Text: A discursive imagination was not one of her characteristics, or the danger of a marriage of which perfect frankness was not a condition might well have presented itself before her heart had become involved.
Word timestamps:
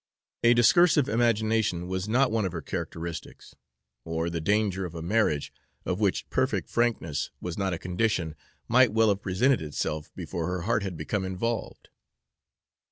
A 0.43 0.55
discursive 0.55 1.07
imagination 1.07 1.87
was 1.87 2.09
not 2.09 2.31
one 2.31 2.43
of 2.43 2.53
her 2.53 2.61
characteristics, 2.63 3.53
or 4.03 4.31
the 4.31 4.41
danger 4.41 4.83
of 4.83 4.95
a 4.95 5.01
marriage 5.03 5.53
of 5.85 5.99
which 5.99 6.27
perfect 6.31 6.67
frankness 6.71 7.29
was 7.39 7.55
not 7.55 7.71
a 7.71 7.77
condition 7.77 8.33
might 8.67 8.93
well 8.93 9.09
have 9.09 9.21
presented 9.21 9.61
itself 9.61 10.11
before 10.15 10.47
her 10.47 10.61
heart 10.61 10.81
had 10.81 10.97
become 10.97 11.23
involved. 11.23 11.89